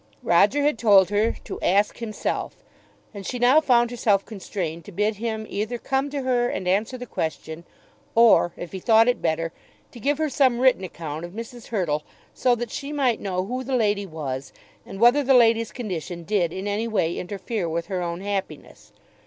Roger 0.23 0.63
had 0.63 0.79
told 0.79 1.11
her 1.11 1.33
to 1.43 1.61
"ask 1.61 1.97
himself;" 1.97 2.55
and 3.13 3.23
she 3.23 3.37
now 3.37 3.61
found 3.61 3.91
herself 3.91 4.25
constrained 4.25 4.83
to 4.83 4.91
bid 4.91 5.17
him 5.17 5.45
either 5.47 5.77
come 5.77 6.09
to 6.09 6.23
her 6.23 6.49
and 6.49 6.67
answer 6.67 6.97
the 6.97 7.05
question, 7.05 7.63
or, 8.15 8.51
if 8.57 8.71
he 8.71 8.79
thought 8.79 9.07
it 9.07 9.21
better, 9.21 9.53
to 9.91 9.99
give 9.99 10.17
her 10.17 10.27
some 10.27 10.59
written 10.59 10.83
account 10.83 11.23
of 11.23 11.33
Mrs. 11.33 11.67
Hurtle, 11.67 12.01
so 12.33 12.55
that 12.55 12.71
she 12.71 12.91
might 12.91 13.21
know 13.21 13.45
who 13.45 13.63
the 13.63 13.75
lady 13.75 14.07
was, 14.07 14.51
and 14.87 14.99
whether 14.99 15.21
the 15.21 15.35
lady's 15.35 15.71
condition 15.71 16.23
did 16.23 16.51
in 16.51 16.67
any 16.67 16.87
way 16.87 17.15
interfere 17.15 17.69
with 17.69 17.85
her 17.85 18.01
own 18.01 18.21
happiness. 18.21 18.93